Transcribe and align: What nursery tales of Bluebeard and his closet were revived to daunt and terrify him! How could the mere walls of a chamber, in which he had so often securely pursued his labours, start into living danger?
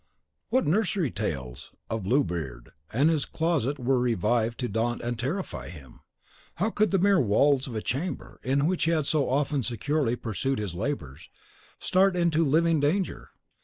What 0.49 0.65
nursery 0.65 1.11
tales 1.11 1.73
of 1.87 2.01
Bluebeard 2.01 2.71
and 2.91 3.11
his 3.11 3.23
closet 3.23 3.77
were 3.77 3.99
revived 3.99 4.57
to 4.61 4.67
daunt 4.67 4.99
and 5.03 5.19
terrify 5.19 5.69
him! 5.69 5.99
How 6.55 6.71
could 6.71 6.89
the 6.89 6.97
mere 6.97 7.19
walls 7.21 7.67
of 7.67 7.75
a 7.75 7.83
chamber, 7.83 8.39
in 8.41 8.65
which 8.65 8.85
he 8.85 8.89
had 8.91 9.05
so 9.05 9.29
often 9.29 9.61
securely 9.61 10.15
pursued 10.15 10.57
his 10.57 10.73
labours, 10.73 11.29
start 11.79 12.15
into 12.15 12.43
living 12.43 12.79
danger? 12.79 13.29